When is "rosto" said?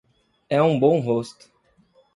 0.99-1.47